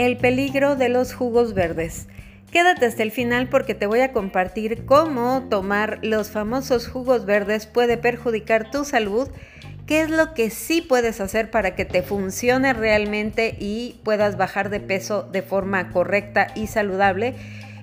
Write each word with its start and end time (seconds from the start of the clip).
El 0.00 0.16
peligro 0.16 0.76
de 0.76 0.88
los 0.88 1.12
jugos 1.12 1.52
verdes. 1.52 2.06
Quédate 2.50 2.86
hasta 2.86 3.02
el 3.02 3.10
final 3.10 3.50
porque 3.50 3.74
te 3.74 3.84
voy 3.84 4.00
a 4.00 4.14
compartir 4.14 4.86
cómo 4.86 5.46
tomar 5.50 5.98
los 6.00 6.30
famosos 6.30 6.88
jugos 6.88 7.26
verdes 7.26 7.66
puede 7.66 7.98
perjudicar 7.98 8.70
tu 8.70 8.86
salud, 8.86 9.28
qué 9.86 10.00
es 10.00 10.08
lo 10.08 10.32
que 10.32 10.48
sí 10.48 10.80
puedes 10.80 11.20
hacer 11.20 11.50
para 11.50 11.74
que 11.74 11.84
te 11.84 12.02
funcione 12.02 12.72
realmente 12.72 13.54
y 13.60 14.00
puedas 14.02 14.38
bajar 14.38 14.70
de 14.70 14.80
peso 14.80 15.22
de 15.22 15.42
forma 15.42 15.90
correcta 15.90 16.46
y 16.54 16.68
saludable. 16.68 17.34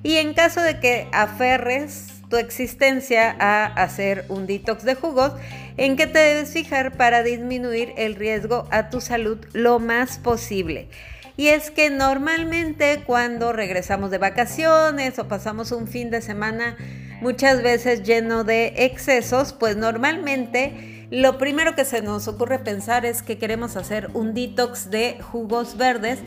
Y 0.02 0.16
en 0.16 0.34
caso 0.34 0.64
de 0.64 0.80
que 0.80 1.08
aferres 1.12 2.14
tu 2.32 2.38
existencia 2.38 3.36
a 3.40 3.66
hacer 3.68 4.26
un 4.30 4.48
detox 4.48 4.84
de 4.84 4.96
jugos, 4.96 5.34
en 5.78 5.96
qué 5.96 6.08
te 6.08 6.18
debes 6.18 6.52
fijar 6.52 6.98
para 6.98 7.22
disminuir 7.22 7.94
el 7.96 8.16
riesgo 8.16 8.68
a 8.72 8.90
tu 8.90 9.02
salud 9.02 9.38
lo 9.54 9.78
más 9.78 10.18
posible. 10.18 10.88
Y 11.38 11.48
es 11.48 11.70
que 11.70 11.92
normalmente 11.92 13.04
cuando 13.06 13.54
regresamos 13.54 14.10
de 14.10 14.18
vacaciones 14.18 15.20
o 15.20 15.28
pasamos 15.28 15.72
un 15.72 15.88
fin 15.88 16.10
de 16.10 16.22
semana 16.22 16.76
muchas 17.22 17.62
veces 17.62 18.04
lleno 18.04 18.44
de 18.44 18.74
excesos, 18.86 19.54
pues 19.54 19.78
normalmente 19.78 21.06
lo 21.10 21.38
primero 21.38 21.76
que 21.76 21.86
se 21.86 22.02
nos 22.02 22.28
ocurre 22.28 22.60
pensar 22.60 23.06
es 23.06 23.22
que 23.22 23.38
queremos 23.38 23.78
hacer 23.78 24.10
un 24.14 24.34
detox 24.34 24.90
de 24.90 25.20
jugos 25.22 25.78
verdes, 25.78 26.20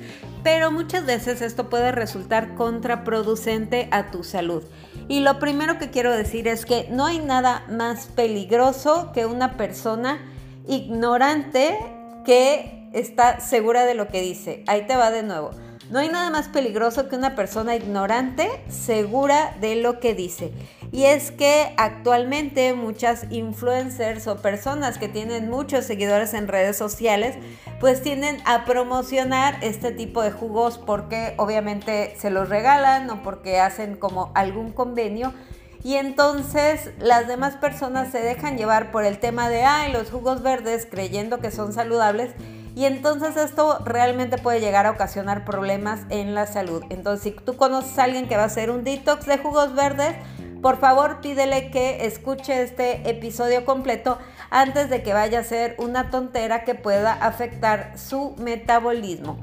pero 0.42 0.70
muchas 0.70 1.05
veces 1.05 1.42
esto 1.42 1.69
puede 1.69 1.92
resultar 1.92 2.55
contraproducente 2.55 3.88
a 3.91 4.11
tu 4.11 4.24
salud. 4.24 4.62
Y 5.08 5.20
lo 5.20 5.38
primero 5.38 5.78
que 5.78 5.91
quiero 5.91 6.16
decir 6.16 6.48
es 6.48 6.64
que 6.64 6.86
no 6.91 7.05
hay 7.05 7.19
nada 7.19 7.66
más 7.69 8.06
peligroso 8.06 9.11
que 9.12 9.27
una 9.27 9.56
persona 9.56 10.19
ignorante 10.66 11.77
que 12.24 12.80
está 12.92 13.40
segura 13.40 13.84
de 13.84 13.94
lo 13.94 14.08
que 14.08 14.20
dice. 14.20 14.64
Ahí 14.66 14.86
te 14.86 14.96
va 14.96 15.10
de 15.10 15.22
nuevo. 15.22 15.50
No 15.91 15.98
hay 15.98 16.08
nada 16.08 16.30
más 16.30 16.46
peligroso 16.46 17.08
que 17.08 17.16
una 17.16 17.34
persona 17.34 17.74
ignorante 17.74 18.48
segura 18.69 19.56
de 19.60 19.74
lo 19.74 19.98
que 19.98 20.14
dice. 20.14 20.52
Y 20.92 21.05
es 21.05 21.32
que 21.32 21.74
actualmente 21.77 22.74
muchas 22.74 23.27
influencers 23.30 24.28
o 24.28 24.36
personas 24.36 24.98
que 24.98 25.08
tienen 25.08 25.50
muchos 25.50 25.84
seguidores 25.84 26.32
en 26.32 26.47
redes 26.47 26.77
sociales, 26.77 27.36
pues 27.80 28.02
tienden 28.02 28.38
a 28.44 28.64
promocionar 28.64 29.58
este 29.62 29.91
tipo 29.91 30.22
de 30.22 30.30
jugos 30.30 30.78
porque 30.78 31.34
obviamente 31.38 32.14
se 32.19 32.30
los 32.30 32.48
regalan 32.48 33.10
o 33.10 33.25
porque 33.25 33.58
hacen 33.58 33.97
como 33.97 34.30
algún 34.36 34.70
convenio. 34.72 35.34
Y 35.82 35.94
entonces 35.94 36.91
las 37.00 37.27
demás 37.27 37.56
personas 37.56 38.12
se 38.12 38.20
dejan 38.20 38.56
llevar 38.56 38.92
por 38.92 39.04
el 39.04 39.19
tema 39.19 39.48
de, 39.48 39.64
ay, 39.64 39.92
los 39.92 40.10
jugos 40.10 40.42
verdes 40.42 40.86
creyendo 40.88 41.41
que 41.41 41.50
son 41.50 41.72
saludables 41.72 42.30
y 42.74 42.84
entonces 42.84 43.36
esto 43.36 43.78
realmente 43.84 44.38
puede 44.38 44.60
llegar 44.60 44.86
a 44.86 44.90
ocasionar 44.90 45.44
problemas 45.44 46.00
en 46.08 46.34
la 46.34 46.46
salud. 46.46 46.82
Entonces, 46.90 47.22
si 47.22 47.30
tú 47.32 47.56
conoces 47.56 47.98
a 47.98 48.04
alguien 48.04 48.28
que 48.28 48.36
va 48.36 48.44
a 48.44 48.46
hacer 48.46 48.70
un 48.70 48.84
detox 48.84 49.26
de 49.26 49.38
jugos 49.38 49.74
verdes, 49.74 50.14
por 50.62 50.78
favor 50.78 51.20
pídele 51.20 51.70
que 51.70 52.04
escuche 52.04 52.62
este 52.62 53.08
episodio 53.08 53.64
completo 53.64 54.18
antes 54.50 54.91
de 54.91 55.02
que 55.02 55.14
vaya 55.14 55.41
a 55.41 55.44
ser 55.44 55.74
una 55.78 56.10
tontera 56.10 56.64
que 56.64 56.74
pueda 56.74 57.12
afectar 57.12 57.98
su 57.98 58.34
metabolismo. 58.36 59.38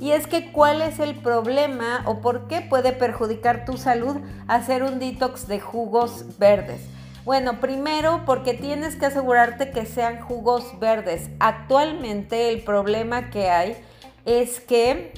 Y 0.00 0.10
es 0.10 0.26
que 0.26 0.52
cuál 0.52 0.82
es 0.82 0.98
el 0.98 1.14
problema 1.14 2.02
o 2.06 2.20
por 2.20 2.48
qué 2.48 2.60
puede 2.60 2.92
perjudicar 2.92 3.64
tu 3.64 3.78
salud 3.78 4.16
hacer 4.46 4.82
un 4.82 4.98
detox 4.98 5.46
de 5.46 5.60
jugos 5.60 6.38
verdes. 6.38 6.82
Bueno, 7.24 7.60
primero 7.60 8.22
porque 8.26 8.52
tienes 8.52 8.96
que 8.96 9.06
asegurarte 9.06 9.70
que 9.70 9.86
sean 9.86 10.20
jugos 10.20 10.78
verdes. 10.80 11.30
Actualmente 11.38 12.48
el 12.48 12.62
problema 12.62 13.30
que 13.30 13.48
hay 13.48 13.76
es 14.24 14.58
que 14.58 15.12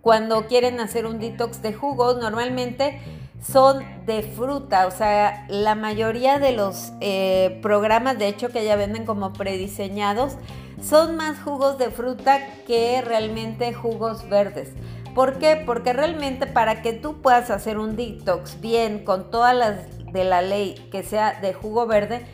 cuando 0.00 0.46
quieren 0.46 0.80
hacer 0.80 1.04
un 1.04 1.18
detox 1.18 1.60
de 1.60 1.74
jugos, 1.74 2.16
normalmente 2.16 2.98
son 3.46 3.84
de 4.06 4.22
fruta, 4.22 4.86
o 4.86 4.90
sea, 4.90 5.46
la 5.48 5.74
mayoría 5.74 6.38
de 6.38 6.52
los 6.52 6.92
eh, 7.00 7.58
programas, 7.60 8.18
de 8.18 8.28
hecho, 8.28 8.48
que 8.48 8.64
ya 8.64 8.76
venden 8.76 9.04
como 9.04 9.32
prediseñados, 9.32 10.36
son 10.80 11.16
más 11.16 11.38
jugos 11.40 11.76
de 11.76 11.90
fruta 11.90 12.40
que 12.66 13.02
realmente 13.02 13.74
jugos 13.74 14.28
verdes. 14.28 14.70
¿Por 15.14 15.38
qué? 15.38 15.62
Porque 15.66 15.92
realmente 15.92 16.46
para 16.46 16.80
que 16.80 16.94
tú 16.94 17.20
puedas 17.20 17.50
hacer 17.50 17.78
un 17.78 17.96
detox 17.96 18.60
bien 18.60 19.04
con 19.04 19.30
todas 19.30 19.54
las 19.54 19.76
de 20.12 20.24
la 20.24 20.42
ley 20.42 20.74
que 20.90 21.02
sea 21.02 21.40
de 21.40 21.54
jugo 21.54 21.86
verde, 21.86 22.24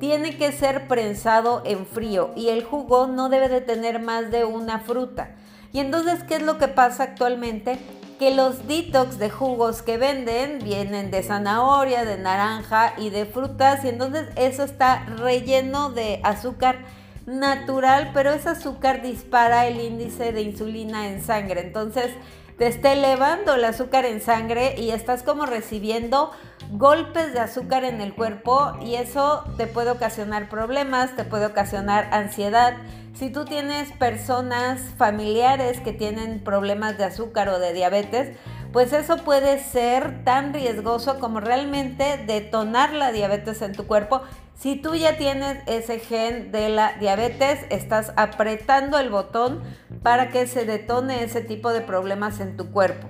tiene 0.00 0.36
que 0.36 0.52
ser 0.52 0.86
prensado 0.86 1.62
en 1.64 1.86
frío 1.86 2.30
y 2.36 2.48
el 2.48 2.64
jugo 2.64 3.06
no 3.06 3.28
debe 3.28 3.48
de 3.48 3.60
tener 3.60 4.00
más 4.00 4.30
de 4.30 4.44
una 4.44 4.80
fruta. 4.80 5.34
Y 5.72 5.80
entonces, 5.80 6.22
¿qué 6.24 6.36
es 6.36 6.42
lo 6.42 6.58
que 6.58 6.68
pasa 6.68 7.02
actualmente? 7.02 7.78
Que 8.18 8.34
los 8.34 8.66
detox 8.66 9.18
de 9.18 9.30
jugos 9.30 9.82
que 9.82 9.98
venden 9.98 10.60
vienen 10.60 11.10
de 11.10 11.22
zanahoria, 11.22 12.04
de 12.04 12.18
naranja 12.18 12.94
y 12.96 13.10
de 13.10 13.26
frutas 13.26 13.84
y 13.84 13.88
entonces 13.88 14.28
eso 14.36 14.64
está 14.64 15.04
relleno 15.04 15.90
de 15.90 16.20
azúcar 16.24 16.78
natural, 17.26 18.10
pero 18.14 18.30
ese 18.30 18.48
azúcar 18.48 19.02
dispara 19.02 19.66
el 19.66 19.80
índice 19.80 20.32
de 20.32 20.42
insulina 20.42 21.08
en 21.08 21.22
sangre. 21.22 21.60
Entonces, 21.60 22.10
te 22.58 22.66
está 22.66 22.92
elevando 22.92 23.54
el 23.54 23.64
azúcar 23.64 24.04
en 24.04 24.20
sangre 24.20 24.74
y 24.76 24.90
estás 24.90 25.22
como 25.22 25.46
recibiendo 25.46 26.32
golpes 26.72 27.32
de 27.32 27.38
azúcar 27.38 27.84
en 27.84 28.00
el 28.00 28.14
cuerpo 28.14 28.76
y 28.82 28.96
eso 28.96 29.44
te 29.56 29.68
puede 29.68 29.92
ocasionar 29.92 30.48
problemas, 30.48 31.14
te 31.14 31.24
puede 31.24 31.46
ocasionar 31.46 32.12
ansiedad. 32.12 32.74
Si 33.14 33.30
tú 33.30 33.44
tienes 33.44 33.92
personas 33.92 34.80
familiares 34.96 35.80
que 35.80 35.92
tienen 35.92 36.42
problemas 36.42 36.98
de 36.98 37.04
azúcar 37.04 37.48
o 37.48 37.60
de 37.60 37.72
diabetes, 37.72 38.36
pues 38.72 38.92
eso 38.92 39.18
puede 39.18 39.62
ser 39.62 40.24
tan 40.24 40.52
riesgoso 40.52 41.20
como 41.20 41.40
realmente 41.40 42.18
detonar 42.26 42.92
la 42.92 43.12
diabetes 43.12 43.62
en 43.62 43.72
tu 43.72 43.86
cuerpo. 43.86 44.22
Si 44.54 44.74
tú 44.74 44.96
ya 44.96 45.16
tienes 45.16 45.62
ese 45.66 46.00
gen 46.00 46.50
de 46.50 46.68
la 46.68 46.94
diabetes, 46.94 47.60
estás 47.70 48.12
apretando 48.16 48.98
el 48.98 49.08
botón 49.08 49.62
para 50.02 50.30
que 50.30 50.46
se 50.46 50.64
detone 50.64 51.22
ese 51.22 51.40
tipo 51.40 51.72
de 51.72 51.80
problemas 51.80 52.40
en 52.40 52.56
tu 52.56 52.70
cuerpo. 52.70 53.08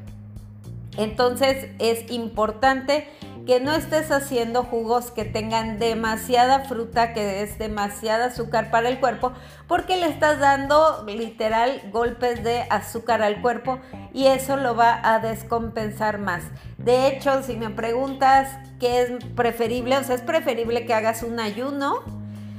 Entonces 0.97 1.69
es 1.78 2.10
importante 2.10 3.09
que 3.49 3.60
no 3.60 3.72
estés 3.72 4.10
haciendo 4.10 4.62
jugos 4.62 5.10
que 5.10 5.25
tengan 5.25 5.78
demasiada 5.78 6.66
fruta, 6.66 7.15
que 7.15 7.43
es 7.43 7.59
demasiada 7.59 8.26
azúcar 8.26 8.71
para 8.71 8.91
el 8.91 9.00
cuerpo, 9.00 9.32
porque 9.66 9.97
le 9.97 10.06
estás 10.06 10.38
dando 10.38 11.06
literal 11.06 11.81
golpes 11.91 12.44
de 12.44 12.66
azúcar 12.69 13.22
al 13.22 13.41
cuerpo 13.41 13.78
y 14.12 14.26
eso 14.26 14.59
lo 14.59 14.76
va 14.76 15.00
a 15.03 15.19
descompensar 15.20 16.19
más. 16.19 16.43
De 16.76 17.09
hecho, 17.09 17.43
si 17.43 17.56
me 17.56 17.70
preguntas 17.70 18.50
qué 18.78 19.00
es 19.00 19.25
preferible, 19.34 19.97
o 19.97 20.05
sea, 20.05 20.16
es 20.16 20.20
preferible 20.20 20.84
que 20.84 20.93
hagas 20.93 21.22
un 21.22 21.41
ayuno 21.41 22.17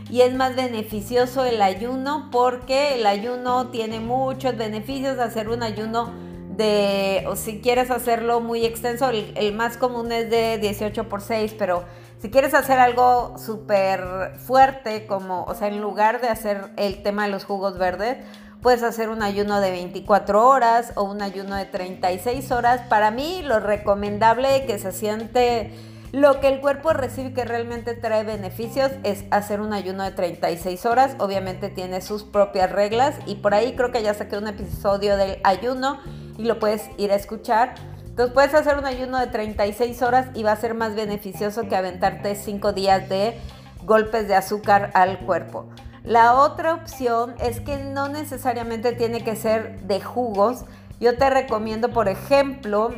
y 0.09 0.21
es 0.21 0.33
más 0.33 0.55
beneficioso 0.55 1.45
el 1.45 1.61
ayuno 1.61 2.29
porque 2.31 2.95
el 2.95 3.05
ayuno 3.05 3.67
tiene 3.67 3.99
muchos 3.99 4.57
beneficios, 4.57 5.19
hacer 5.19 5.49
un 5.49 5.61
ayuno 5.61 6.11
de, 6.57 7.23
o 7.27 7.35
si 7.35 7.61
quieres 7.61 7.91
hacerlo 7.91 8.41
muy 8.41 8.65
extenso, 8.65 9.09
el, 9.09 9.53
más 9.53 9.77
común 9.77 10.11
es 10.11 10.29
de 10.29 10.57
18 10.57 11.07
por 11.07 11.21
6, 11.21 11.55
pero 11.57 11.83
si 12.21 12.29
quieres 12.29 12.53
hacer 12.53 12.79
algo 12.79 13.37
súper 13.37 14.33
fuerte, 14.37 15.05
como, 15.05 15.43
o 15.43 15.53
sea, 15.53 15.69
en 15.69 15.79
lugar 15.79 16.19
de 16.19 16.27
hacer 16.27 16.71
el 16.75 17.01
tema 17.01 17.25
de 17.25 17.31
los 17.31 17.45
jugos 17.45 17.77
verdes, 17.77 18.17
puedes 18.61 18.83
hacer 18.83 19.07
un 19.07 19.23
ayuno 19.23 19.61
de 19.61 19.71
24 19.71 20.45
horas 20.45 20.91
o 20.95 21.03
un 21.03 21.21
ayuno 21.21 21.55
de 21.55 21.65
36 21.65 22.51
horas. 22.51 22.81
Para 22.89 23.09
mí, 23.09 23.41
lo 23.41 23.61
recomendable 23.61 24.65
que 24.65 24.79
se 24.79 24.91
siente 24.91 25.71
lo 26.11 26.39
que 26.39 26.47
el 26.47 26.59
cuerpo 26.59 26.91
recibe 26.93 27.33
que 27.33 27.45
realmente 27.45 27.93
trae 27.93 28.23
beneficios 28.23 28.91
es 29.03 29.25
hacer 29.29 29.61
un 29.61 29.73
ayuno 29.73 30.03
de 30.03 30.11
36 30.11 30.85
horas. 30.87 31.15
Obviamente 31.19 31.69
tiene 31.69 32.01
sus 32.01 32.23
propias 32.23 32.71
reglas 32.71 33.15
y 33.27 33.35
por 33.35 33.53
ahí 33.53 33.75
creo 33.75 33.91
que 33.91 34.01
ya 34.01 34.15
saqué 34.15 34.37
un 34.37 34.47
episodio 34.47 35.17
del 35.17 35.39
ayuno 35.43 35.99
y 36.37 36.45
lo 36.45 36.57
puedes 36.57 36.89
ir 36.97 37.11
a 37.11 37.15
escuchar. 37.15 37.75
Entonces 38.07 38.33
puedes 38.33 38.55
hacer 38.55 38.77
un 38.79 38.85
ayuno 38.85 39.19
de 39.19 39.27
36 39.27 40.01
horas 40.01 40.27
y 40.33 40.41
va 40.41 40.53
a 40.53 40.55
ser 40.55 40.73
más 40.73 40.95
beneficioso 40.95 41.67
que 41.67 41.75
aventarte 41.75 42.33
5 42.33 42.73
días 42.73 43.07
de 43.07 43.39
golpes 43.85 44.27
de 44.27 44.35
azúcar 44.35 44.89
al 44.95 45.19
cuerpo. 45.19 45.67
La 46.03 46.33
otra 46.33 46.73
opción 46.73 47.35
es 47.39 47.59
que 47.59 47.77
no 47.77 48.09
necesariamente 48.09 48.93
tiene 48.93 49.23
que 49.23 49.35
ser 49.35 49.81
de 49.81 50.01
jugos. 50.01 50.65
Yo 50.99 51.17
te 51.17 51.29
recomiendo, 51.29 51.89
por 51.89 52.09
ejemplo, 52.09 52.95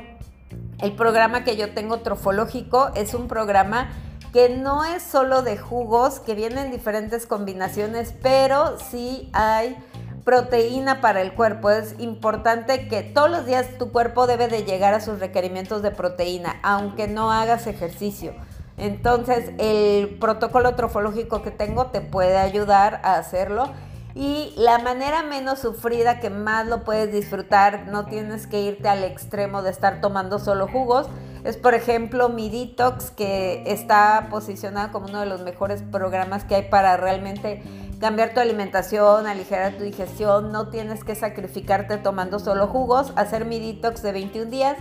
el 0.81 0.93
programa 0.93 1.43
que 1.43 1.55
yo 1.55 1.73
tengo 1.73 1.99
trofológico. 1.99 2.91
Es 2.95 3.13
un 3.13 3.27
programa 3.27 3.89
que 4.33 4.49
no 4.49 4.85
es 4.85 5.03
solo 5.03 5.41
de 5.41 5.57
jugos, 5.57 6.19
que 6.19 6.35
vienen 6.35 6.71
diferentes 6.71 7.25
combinaciones, 7.25 8.13
pero 8.21 8.77
sí 8.79 9.29
hay 9.33 9.77
proteína 10.23 11.01
para 11.01 11.21
el 11.21 11.33
cuerpo. 11.33 11.69
Es 11.69 11.95
importante 11.99 12.87
que 12.87 13.03
todos 13.03 13.29
los 13.29 13.45
días 13.45 13.77
tu 13.77 13.91
cuerpo 13.91 14.27
debe 14.27 14.47
de 14.47 14.63
llegar 14.63 14.93
a 14.93 15.01
sus 15.01 15.19
requerimientos 15.19 15.81
de 15.81 15.91
proteína, 15.91 16.59
aunque 16.63 17.07
no 17.07 17.31
hagas 17.31 17.67
ejercicio. 17.67 18.33
Entonces 18.77 19.51
el 19.57 20.17
protocolo 20.19 20.75
trofológico 20.75 21.41
que 21.41 21.51
tengo 21.51 21.87
te 21.87 22.01
puede 22.01 22.37
ayudar 22.37 23.01
a 23.03 23.15
hacerlo. 23.15 23.71
Y 24.13 24.53
la 24.57 24.79
manera 24.79 25.23
menos 25.23 25.59
sufrida 25.59 26.19
que 26.19 26.29
más 26.29 26.67
lo 26.67 26.83
puedes 26.83 27.11
disfrutar, 27.11 27.87
no 27.87 28.05
tienes 28.05 28.45
que 28.47 28.61
irte 28.61 28.89
al 28.89 29.03
extremo 29.03 29.61
de 29.61 29.71
estar 29.71 30.01
tomando 30.01 30.39
solo 30.39 30.67
jugos, 30.67 31.07
es 31.43 31.57
por 31.57 31.73
ejemplo 31.73 32.29
mi 32.29 32.49
Detox, 32.49 33.11
que 33.11 33.63
está 33.65 34.27
posicionado 34.29 34.91
como 34.91 35.07
uno 35.07 35.21
de 35.21 35.25
los 35.25 35.41
mejores 35.41 35.81
programas 35.81 36.43
que 36.43 36.55
hay 36.55 36.69
para 36.69 36.97
realmente 36.97 37.63
cambiar 37.99 38.33
tu 38.33 38.39
alimentación, 38.39 39.27
aligerar 39.27 39.73
tu 39.77 39.83
digestión, 39.83 40.51
no 40.51 40.69
tienes 40.69 41.03
que 41.03 41.15
sacrificarte 41.15 41.97
tomando 41.97 42.37
solo 42.39 42.67
jugos, 42.67 43.13
hacer 43.15 43.45
mi 43.45 43.59
Detox 43.59 44.01
de 44.01 44.11
21 44.11 44.51
días 44.51 44.77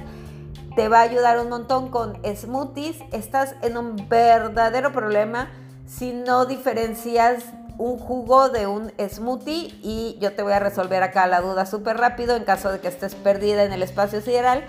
te 0.74 0.88
va 0.88 0.98
a 0.98 1.02
ayudar 1.02 1.38
un 1.40 1.48
montón 1.48 1.90
con 1.90 2.18
smoothies. 2.24 2.98
Estás 3.12 3.56
en 3.62 3.76
un 3.76 4.08
verdadero 4.08 4.92
problema 4.92 5.50
si 5.86 6.12
no 6.12 6.46
diferencias 6.46 7.44
un 7.80 7.96
jugo 7.96 8.50
de 8.50 8.66
un 8.66 8.92
smoothie 8.98 9.74
y 9.82 10.18
yo 10.20 10.34
te 10.34 10.42
voy 10.42 10.52
a 10.52 10.58
resolver 10.58 11.02
acá 11.02 11.26
la 11.26 11.40
duda 11.40 11.64
súper 11.64 11.96
rápido 11.96 12.36
en 12.36 12.44
caso 12.44 12.70
de 12.70 12.78
que 12.78 12.88
estés 12.88 13.14
perdida 13.14 13.64
en 13.64 13.72
el 13.72 13.82
espacio 13.82 14.20
sideral. 14.20 14.64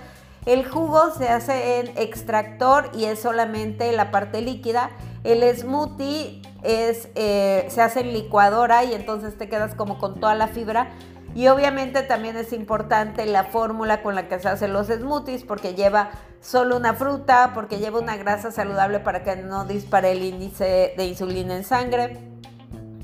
El 0.46 0.66
jugo 0.68 1.12
se 1.12 1.28
hace 1.28 1.80
en 1.80 1.90
extractor 1.98 2.90
y 2.96 3.06
es 3.06 3.20
solamente 3.20 3.92
la 3.92 4.12
parte 4.12 4.42
líquida. 4.42 4.92
El 5.26 5.44
smoothie 5.56 6.42
es, 6.64 7.10
eh, 7.16 7.68
se 7.68 7.82
hace 7.82 8.00
en 8.00 8.14
licuadora 8.14 8.86
y 8.86 8.94
entonces 8.94 9.38
te 9.38 9.50
quedas 9.50 9.76
como 9.76 10.00
con 10.00 10.22
toda 10.22 10.34
la 10.34 10.48
fibra. 10.48 10.88
Y 11.36 11.48
obviamente 11.50 12.04
también 12.04 12.38
es 12.38 12.54
importante 12.54 13.26
la 13.26 13.44
fórmula 13.44 14.04
con 14.04 14.16
la 14.16 14.30
que 14.30 14.40
se 14.40 14.48
hacen 14.48 14.72
los 14.72 14.88
smoothies 14.88 15.44
porque 15.44 15.76
lleva 15.76 16.12
solo 16.40 16.78
una 16.78 16.94
fruta, 16.94 17.52
porque 17.54 17.78
lleva 17.78 18.00
una 18.00 18.16
grasa 18.16 18.52
saludable 18.52 19.02
para 19.02 19.24
que 19.24 19.36
no 19.36 19.66
dispare 19.66 20.14
el 20.14 20.24
índice 20.24 20.94
de 20.96 21.06
insulina 21.06 21.58
en 21.58 21.66
sangre 21.66 22.32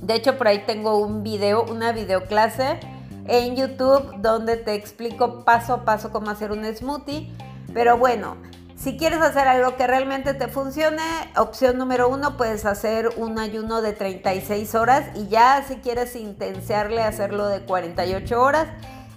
de 0.08 0.16
hecho, 0.16 0.38
por 0.38 0.48
ahí 0.48 0.64
tengo 0.66 0.98
un 1.00 1.22
video, 1.22 1.66
una 1.66 1.92
videoclase 1.92 2.80
en 3.26 3.58
YouTube 3.58 4.16
donde 4.20 4.56
te 4.56 4.74
explico 4.74 5.44
paso 5.44 5.74
a 5.74 5.84
paso 5.84 6.14
cómo 6.14 6.30
hacer 6.30 6.54
un 6.54 6.64
smoothie. 6.64 7.30
Pero 7.74 7.98
bueno, 7.98 8.38
si 8.78 8.96
quieres 8.96 9.20
hacer 9.20 9.50
algo 9.50 9.76
que 9.76 9.86
realmente 9.86 10.34
te 10.34 10.48
funcione, 10.48 11.04
opción 11.36 11.78
número 11.78 12.08
uno, 12.08 12.38
puedes 12.38 12.64
hacer 12.66 13.10
un 13.18 13.38
ayuno 13.38 13.82
de 13.82 13.92
36 13.92 14.76
horas 14.76 15.04
y 15.14 15.28
ya 15.28 15.62
si 15.68 15.76
quieres 15.76 16.16
intensiarle 16.16 17.04
hacerlo 17.04 17.50
de 17.50 17.60
48 17.66 18.42
horas. 18.42 18.68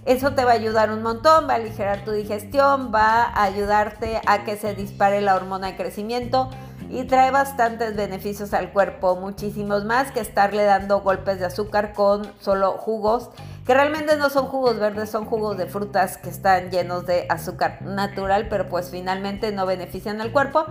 Eso 0.05 0.33
te 0.33 0.43
va 0.43 0.51
a 0.51 0.55
ayudar 0.55 0.91
un 0.91 1.03
montón, 1.03 1.47
va 1.47 1.53
a 1.53 1.55
aligerar 1.55 2.03
tu 2.03 2.11
digestión, 2.11 2.91
va 2.93 3.23
a 3.23 3.43
ayudarte 3.43 4.19
a 4.25 4.43
que 4.43 4.57
se 4.57 4.73
dispare 4.73 5.21
la 5.21 5.35
hormona 5.35 5.67
de 5.67 5.77
crecimiento 5.77 6.49
y 6.91 7.05
trae 7.05 7.31
bastantes 7.31 7.95
beneficios 7.95 8.53
al 8.53 8.71
cuerpo, 8.71 9.15
muchísimos 9.15 9.85
más 9.85 10.11
que 10.11 10.19
estarle 10.19 10.63
dando 10.63 11.01
golpes 11.01 11.39
de 11.39 11.45
azúcar 11.45 11.93
con 11.93 12.31
solo 12.39 12.73
jugos, 12.73 13.29
que 13.65 13.73
realmente 13.73 14.17
no 14.17 14.29
son 14.29 14.47
jugos 14.47 14.77
verdes, 14.77 15.09
son 15.09 15.25
jugos 15.25 15.57
de 15.57 15.67
frutas 15.67 16.17
que 16.17 16.29
están 16.29 16.69
llenos 16.69 17.05
de 17.05 17.25
azúcar 17.29 17.81
natural, 17.81 18.47
pero 18.49 18.67
pues 18.67 18.89
finalmente 18.89 19.51
no 19.51 19.65
benefician 19.65 20.19
al 20.19 20.31
cuerpo. 20.31 20.65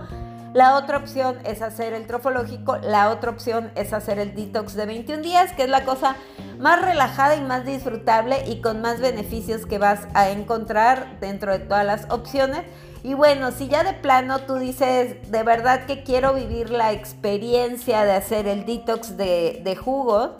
La 0.53 0.75
otra 0.75 0.97
opción 0.97 1.37
es 1.45 1.61
hacer 1.61 1.93
el 1.93 2.05
trofológico, 2.07 2.77
la 2.77 3.09
otra 3.09 3.31
opción 3.31 3.71
es 3.75 3.93
hacer 3.93 4.19
el 4.19 4.35
detox 4.35 4.75
de 4.75 4.85
21 4.85 5.23
días, 5.23 5.53
que 5.53 5.63
es 5.63 5.69
la 5.69 5.85
cosa 5.85 6.17
más 6.61 6.81
relajada 6.81 7.35
y 7.35 7.41
más 7.41 7.65
disfrutable 7.65 8.43
y 8.47 8.61
con 8.61 8.81
más 8.81 9.01
beneficios 9.01 9.65
que 9.65 9.79
vas 9.79 10.07
a 10.13 10.29
encontrar 10.29 11.19
dentro 11.19 11.51
de 11.51 11.59
todas 11.59 11.85
las 11.85 12.09
opciones. 12.09 12.61
Y 13.03 13.15
bueno, 13.15 13.51
si 13.51 13.67
ya 13.67 13.83
de 13.83 13.93
plano 13.93 14.41
tú 14.41 14.55
dices, 14.55 15.31
de 15.31 15.43
verdad 15.43 15.87
que 15.87 16.03
quiero 16.03 16.35
vivir 16.35 16.69
la 16.69 16.91
experiencia 16.91 18.05
de 18.05 18.11
hacer 18.11 18.47
el 18.47 18.65
detox 18.65 19.17
de, 19.17 19.61
de 19.63 19.75
jugos, 19.75 20.31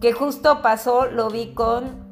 que 0.00 0.12
justo 0.12 0.62
pasó, 0.62 1.06
lo 1.06 1.28
vi 1.28 1.52
con 1.52 2.10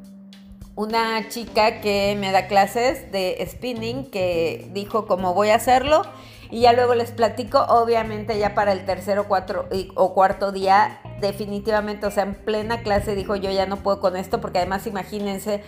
una 0.75 1.27
chica 1.27 1.81
que 1.81 2.15
me 2.19 2.31
da 2.31 2.47
clases 2.47 3.11
de 3.11 3.43
spinning, 3.49 4.09
que 4.09 4.69
dijo 4.71 5.07
cómo 5.07 5.33
voy 5.33 5.49
a 5.49 5.55
hacerlo. 5.55 6.03
Y 6.51 6.61
ya 6.61 6.73
luego 6.73 6.95
les 6.95 7.11
platico, 7.11 7.59
obviamente 7.69 8.37
ya 8.37 8.53
para 8.53 8.73
el 8.73 8.85
tercer 8.85 9.23
cuatro, 9.27 9.67
o 9.95 10.13
cuarto 10.13 10.51
día, 10.51 11.00
definitivamente, 11.21 12.05
o 12.05 12.11
sea, 12.11 12.23
en 12.23 12.35
plena 12.35 12.81
clase 12.81 13.15
dijo 13.15 13.35
yo 13.35 13.51
ya 13.51 13.65
no 13.65 13.77
puedo 13.77 13.99
con 13.99 14.17
esto, 14.17 14.41
porque 14.41 14.57
además 14.59 14.87
imagínense 14.87 15.63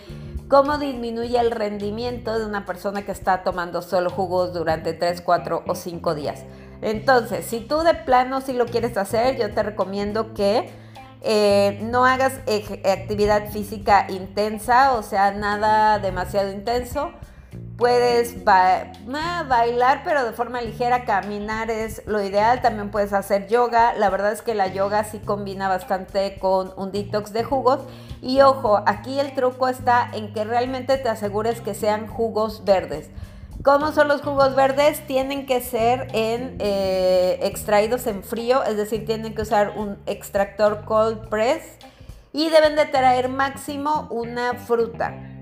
cómo 0.48 0.78
disminuye 0.78 1.38
el 1.38 1.50
rendimiento 1.50 2.38
de 2.38 2.44
una 2.44 2.66
persona 2.66 3.02
que 3.04 3.12
está 3.12 3.42
tomando 3.42 3.82
solo 3.82 4.10
jugos 4.10 4.52
durante 4.52 4.92
3, 4.92 5.20
4 5.22 5.64
o 5.66 5.74
5 5.74 6.14
días. 6.14 6.44
Entonces, 6.82 7.46
si 7.46 7.60
tú 7.60 7.78
de 7.80 7.94
plano 7.94 8.40
sí 8.40 8.52
lo 8.52 8.66
quieres 8.66 8.96
hacer, 8.96 9.38
yo 9.38 9.52
te 9.52 9.62
recomiendo 9.62 10.34
que 10.34 10.68
eh, 11.22 11.78
no 11.82 12.04
hagas 12.04 12.40
actividad 12.84 13.50
física 13.50 14.06
intensa, 14.10 14.92
o 14.92 15.02
sea, 15.02 15.30
nada 15.30 15.98
demasiado 15.98 16.52
intenso. 16.52 17.10
Puedes 17.76 18.44
bailar, 18.44 20.02
pero 20.04 20.24
de 20.24 20.32
forma 20.32 20.60
ligera, 20.60 21.04
caminar 21.04 21.72
es 21.72 22.02
lo 22.06 22.22
ideal. 22.22 22.62
También 22.62 22.90
puedes 22.90 23.12
hacer 23.12 23.48
yoga. 23.48 23.94
La 23.94 24.10
verdad 24.10 24.32
es 24.32 24.42
que 24.42 24.54
la 24.54 24.68
yoga 24.68 25.02
sí 25.02 25.18
combina 25.18 25.68
bastante 25.68 26.38
con 26.38 26.72
un 26.76 26.92
detox 26.92 27.32
de 27.32 27.42
jugos. 27.42 27.80
Y 28.22 28.42
ojo, 28.42 28.80
aquí 28.86 29.18
el 29.18 29.34
truco 29.34 29.66
está 29.66 30.08
en 30.12 30.32
que 30.32 30.44
realmente 30.44 30.98
te 30.98 31.08
asegures 31.08 31.60
que 31.60 31.74
sean 31.74 32.06
jugos 32.06 32.64
verdes. 32.64 33.10
¿Cómo 33.64 33.90
son 33.90 34.06
los 34.06 34.22
jugos 34.22 34.54
verdes? 34.54 35.04
Tienen 35.06 35.46
que 35.46 35.60
ser 35.60 36.08
en, 36.12 36.56
eh, 36.60 37.40
extraídos 37.42 38.06
en 38.06 38.22
frío, 38.22 38.62
es 38.62 38.76
decir, 38.76 39.04
tienen 39.04 39.34
que 39.34 39.42
usar 39.42 39.72
un 39.76 39.98
extractor 40.06 40.84
cold 40.84 41.28
press 41.28 41.62
y 42.32 42.50
deben 42.50 42.76
de 42.76 42.84
traer 42.84 43.30
máximo 43.30 44.06
una 44.10 44.54
fruta. 44.54 45.33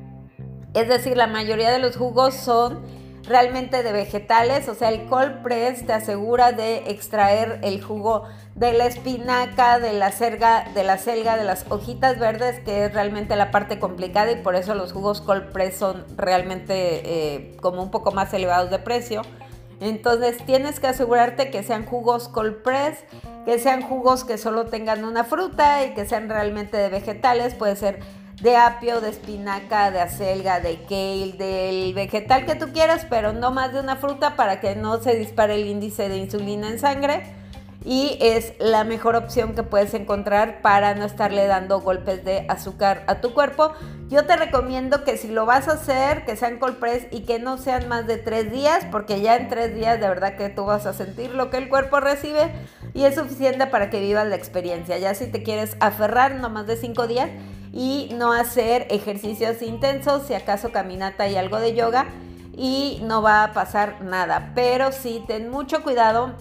Es 0.74 0.88
decir, 0.88 1.16
la 1.16 1.26
mayoría 1.26 1.70
de 1.70 1.78
los 1.78 1.96
jugos 1.96 2.34
son 2.34 2.80
realmente 3.24 3.82
de 3.82 3.92
vegetales, 3.92 4.68
o 4.68 4.74
sea, 4.74 4.88
el 4.88 5.06
cold 5.06 5.42
press 5.42 5.86
te 5.86 5.92
asegura 5.92 6.52
de 6.52 6.90
extraer 6.90 7.60
el 7.62 7.82
jugo 7.82 8.24
de 8.54 8.72
la 8.72 8.86
espinaca, 8.86 9.78
de 9.78 9.92
la 9.92 10.10
selga, 10.12 10.68
de 10.74 10.82
la 10.82 10.98
selga, 10.98 11.36
de 11.36 11.44
las 11.44 11.64
hojitas 11.70 12.18
verdes, 12.18 12.60
que 12.60 12.86
es 12.86 12.92
realmente 12.94 13.36
la 13.36 13.50
parte 13.50 13.78
complicada 13.78 14.32
y 14.32 14.36
por 14.36 14.54
eso 14.56 14.74
los 14.74 14.92
jugos 14.92 15.20
cold 15.20 15.52
press 15.52 15.76
son 15.76 16.04
realmente 16.16 16.74
eh, 16.74 17.56
como 17.60 17.82
un 17.82 17.90
poco 17.90 18.12
más 18.12 18.32
elevados 18.34 18.70
de 18.70 18.78
precio. 18.78 19.22
Entonces 19.80 20.38
tienes 20.44 20.78
que 20.78 20.86
asegurarte 20.88 21.50
que 21.50 21.62
sean 21.62 21.86
jugos 21.86 22.28
cold 22.28 22.62
press, 22.62 23.04
que 23.44 23.58
sean 23.58 23.82
jugos 23.82 24.24
que 24.24 24.38
solo 24.38 24.66
tengan 24.66 25.04
una 25.04 25.24
fruta 25.24 25.84
y 25.84 25.94
que 25.94 26.06
sean 26.06 26.28
realmente 26.28 26.76
de 26.76 26.88
vegetales, 26.88 27.54
puede 27.54 27.74
ser 27.76 28.00
de 28.42 28.56
apio, 28.56 29.00
de 29.00 29.10
espinaca, 29.10 29.90
de 29.90 30.00
acelga, 30.00 30.60
de 30.60 30.82
kale, 30.82 31.32
del 31.38 31.94
vegetal 31.94 32.44
que 32.44 32.56
tú 32.56 32.72
quieras, 32.72 33.06
pero 33.08 33.32
no 33.32 33.52
más 33.52 33.72
de 33.72 33.80
una 33.80 33.96
fruta 33.96 34.34
para 34.34 34.60
que 34.60 34.74
no 34.74 35.00
se 35.00 35.14
dispare 35.14 35.54
el 35.54 35.66
índice 35.66 36.08
de 36.08 36.16
insulina 36.16 36.68
en 36.68 36.78
sangre. 36.80 37.22
Y 37.84 38.16
es 38.20 38.52
la 38.60 38.84
mejor 38.84 39.16
opción 39.16 39.56
que 39.56 39.64
puedes 39.64 39.92
encontrar 39.94 40.62
para 40.62 40.94
no 40.94 41.04
estarle 41.04 41.46
dando 41.48 41.80
golpes 41.80 42.24
de 42.24 42.46
azúcar 42.48 43.02
a 43.08 43.20
tu 43.20 43.34
cuerpo. 43.34 43.72
Yo 44.08 44.24
te 44.24 44.36
recomiendo 44.36 45.02
que 45.02 45.16
si 45.16 45.26
lo 45.26 45.46
vas 45.46 45.66
a 45.66 45.72
hacer, 45.72 46.24
que 46.24 46.36
sean 46.36 46.58
cold 46.58 46.76
press 46.76 47.06
y 47.10 47.22
que 47.22 47.40
no 47.40 47.58
sean 47.58 47.88
más 47.88 48.06
de 48.06 48.18
tres 48.18 48.52
días, 48.52 48.86
porque 48.92 49.20
ya 49.20 49.34
en 49.34 49.48
tres 49.48 49.74
días 49.74 50.00
de 50.00 50.08
verdad 50.08 50.36
que 50.36 50.48
tú 50.48 50.64
vas 50.64 50.86
a 50.86 50.92
sentir 50.92 51.34
lo 51.34 51.50
que 51.50 51.56
el 51.56 51.68
cuerpo 51.68 51.98
recibe 51.98 52.52
y 52.94 53.02
es 53.02 53.16
suficiente 53.16 53.66
para 53.66 53.90
que 53.90 54.00
vivas 54.00 54.28
la 54.28 54.36
experiencia. 54.36 54.98
Ya 54.98 55.14
si 55.14 55.26
te 55.26 55.42
quieres 55.42 55.76
aferrar, 55.80 56.36
no 56.36 56.50
más 56.50 56.68
de 56.68 56.76
cinco 56.76 57.08
días, 57.08 57.30
y 57.72 58.10
no 58.14 58.32
hacer 58.32 58.86
ejercicios 58.90 59.62
intensos, 59.62 60.26
si 60.26 60.34
acaso 60.34 60.70
caminata 60.72 61.28
y 61.28 61.36
algo 61.36 61.58
de 61.58 61.74
yoga 61.74 62.06
y 62.56 63.00
no 63.02 63.22
va 63.22 63.44
a 63.44 63.52
pasar 63.52 64.02
nada. 64.02 64.52
Pero 64.54 64.92
sí, 64.92 65.24
ten 65.26 65.50
mucho 65.50 65.82
cuidado, 65.82 66.34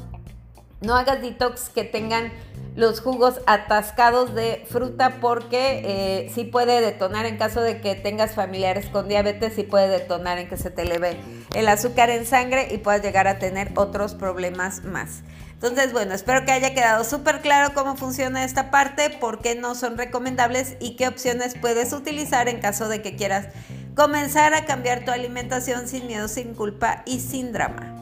no 0.82 0.96
hagas 0.96 1.22
detox 1.22 1.70
que 1.70 1.84
tengan 1.84 2.32
los 2.76 3.02
jugos 3.02 3.42
atascados 3.48 4.34
de 4.34 4.66
fruta 4.70 5.18
porque 5.20 5.82
eh, 5.84 6.32
sí 6.34 6.46
puede 6.46 6.80
detonar 6.80 7.26
en 7.26 7.38
caso 7.38 7.62
de 7.62 7.82
que 7.82 7.96
tengas 7.96 8.34
familiares 8.34 8.88
con 8.88 9.10
diabetes, 9.10 9.54
sí 9.56 9.64
puede 9.64 9.90
detonar 9.90 10.38
en 10.38 10.48
que 10.48 10.58
se 10.58 10.72
te 10.72 10.84
eleve 10.84 11.18
el 11.54 11.68
azúcar 11.68 12.10
en 12.10 12.26
sangre 12.26 12.70
y 12.72 12.78
puedas 12.78 13.02
llegar 13.02 13.28
a 13.28 13.40
tener 13.40 13.72
otros 13.76 14.16
problemas 14.16 14.84
más. 14.84 15.24
Entonces, 15.62 15.94
bueno, 15.94 16.16
espero 16.16 16.44
que 16.44 16.52
haya 16.52 16.74
quedado 16.74 17.04
súper 17.04 17.42
claro 17.42 17.76
cómo 17.76 17.96
funciona 17.96 18.44
esta 18.44 18.72
parte, 18.72 19.12
por 19.12 19.44
qué 19.44 19.54
no 19.54 19.76
son 19.76 19.96
recomendables 19.96 20.76
y 20.80 20.96
qué 20.96 21.08
opciones 21.08 21.54
puedes 21.54 21.94
utilizar 21.94 22.50
en 22.50 22.60
caso 22.60 22.90
de 22.90 23.04
que 23.04 23.16
quieras 23.16 23.46
comenzar 23.96 24.56
a 24.56 24.66
cambiar 24.66 25.06
tu 25.06 25.12
alimentación 25.12 25.88
sin 25.88 26.08
miedo, 26.08 26.28
sin 26.28 26.56
culpa 26.56 27.04
y 27.06 27.20
sin 27.20 27.54
drama. 27.54 28.01